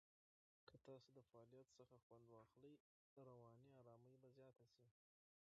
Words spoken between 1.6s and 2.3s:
څخه خوند